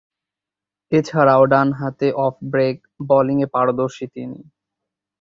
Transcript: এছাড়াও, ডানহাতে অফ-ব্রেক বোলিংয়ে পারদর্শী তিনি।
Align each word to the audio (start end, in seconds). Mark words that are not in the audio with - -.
এছাড়াও, 0.91 1.43
ডানহাতে 1.45 2.07
অফ-ব্রেক 2.25 2.77
বোলিংয়ে 3.09 3.47
পারদর্শী 3.47 4.05
তিনি। 4.15 4.39